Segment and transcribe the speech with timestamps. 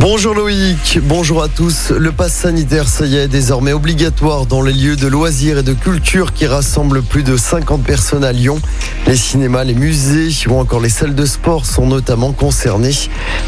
[0.00, 1.90] Bonjour Loïc, bonjour à tous.
[1.90, 5.72] Le pass sanitaire, ça y est, désormais obligatoire dans les lieux de loisirs et de
[5.72, 8.60] culture qui rassemblent plus de 50 personnes à Lyon.
[9.06, 12.92] Les cinémas, les musées ou encore les salles de sport sont notamment concernés.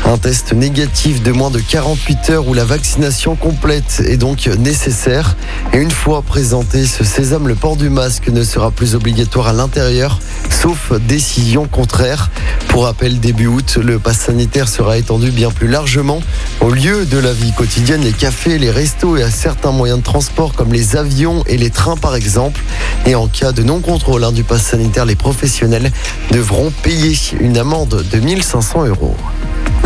[0.07, 5.37] Un test négatif de moins de 48 heures ou la vaccination complète est donc nécessaire.
[5.75, 9.53] Et une fois présenté ce sésame, le port du masque ne sera plus obligatoire à
[9.53, 10.19] l'intérieur,
[10.49, 12.31] sauf décision contraire.
[12.69, 16.21] Pour rappel, début août, le pass sanitaire sera étendu bien plus largement
[16.61, 20.05] au lieu de la vie quotidienne, les cafés, les restos et à certains moyens de
[20.05, 22.63] transport comme les avions et les trains par exemple.
[23.07, 25.91] Et en cas de non-contrôle hein, du pass sanitaire, les professionnels
[26.31, 29.17] devront payer une amende de 1500 euros.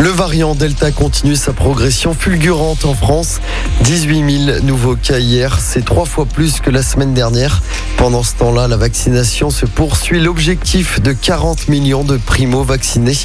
[0.03, 3.39] Le variant Delta continue sa progression fulgurante en France.
[3.85, 7.61] 18 000 nouveaux cas hier, c'est trois fois plus que la semaine dernière.
[7.95, 10.19] Pendant ce temps-là, la vaccination se poursuit.
[10.19, 13.17] L'objectif de 40 millions de primo-vaccinés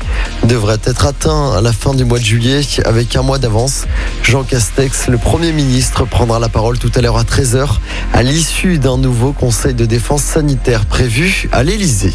[0.45, 3.87] devrait être atteint à la fin du mois de juillet avec un mois d'avance.
[4.23, 7.67] Jean Castex, le Premier ministre, prendra la parole tout à l'heure à 13h
[8.13, 12.15] à l'issue d'un nouveau conseil de défense sanitaire prévu à l'Élysée.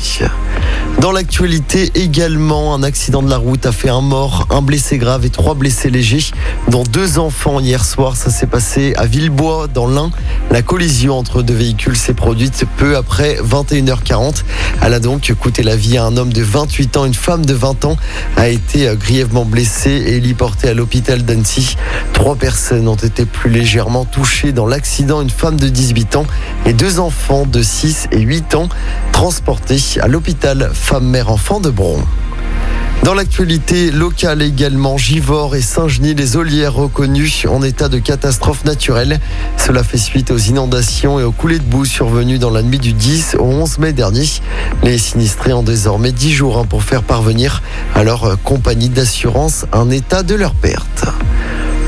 [0.99, 5.25] Dans l'actualité également, un accident de la route a fait un mort, un blessé grave
[5.25, 6.25] et trois blessés légers,
[6.67, 8.15] dont deux enfants hier soir.
[8.15, 10.11] Ça s'est passé à Villebois, dans l'Ain.
[10.51, 14.43] La collision entre deux véhicules s'est produite peu après 21h40.
[14.81, 17.05] Elle a donc coûté la vie à un homme de 28 ans.
[17.05, 17.97] Une femme de 20 ans
[18.37, 21.75] a été grièvement blessée et héliportée à l'hôpital d'Annecy.
[22.13, 25.21] Trois personnes ont été plus légèrement touchées dans l'accident.
[25.21, 26.27] Une femme de 18 ans
[26.67, 28.69] et deux enfants de 6 et 8 ans
[29.11, 32.03] transportés à l'hôpital femme-mère-enfant de Bron.
[33.03, 39.19] Dans l'actualité locale également, Givors et Saint-Genis, les Olières reconnues en état de catastrophe naturelle.
[39.57, 42.93] Cela fait suite aux inondations et aux coulées de boue survenues dans la nuit du
[42.93, 44.23] 10 au 11 mai dernier.
[44.83, 47.61] Les sinistrés ont désormais 10 jours hein, pour faire parvenir
[47.93, 51.03] à leur compagnie d'assurance un état de leur perte.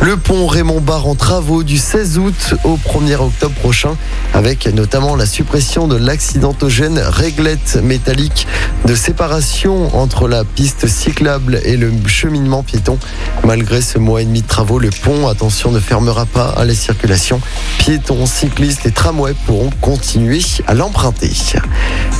[0.05, 3.97] Le pont Raymond Barre en travaux du 16 août au 1er octobre prochain,
[4.35, 8.45] avec notamment la suppression de l'accidentogène réglette métallique
[8.85, 12.99] de séparation entre la piste cyclable et le cheminement piéton.
[13.44, 16.75] Malgré ce mois et demi de travaux, le pont, attention, ne fermera pas à la
[16.75, 17.41] circulation.
[17.79, 21.31] Piétons, cyclistes et tramways pourront continuer à l'emprunter.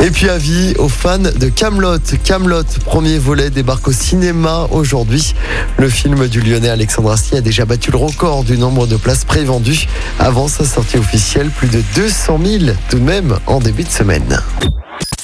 [0.03, 2.00] Et puis avis aux fans de Camelot.
[2.24, 5.35] Camelot, premier volet, débarque au cinéma aujourd'hui.
[5.78, 9.25] Le film du Lyonnais Alexandre Astier a déjà battu le record du nombre de places
[9.25, 9.86] prévendues
[10.18, 14.41] avant sa sortie officielle, plus de 200 000 tout de même en début de semaine.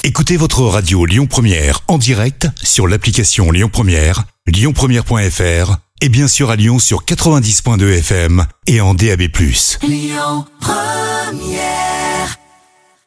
[0.04, 6.50] Écoutez votre radio Lyon Première en direct sur l'application Lyon Première, lyonpremière.fr et bien sûr
[6.50, 9.22] à Lyon sur 90.2 FM et en DAB+.
[9.88, 12.01] Lyon Première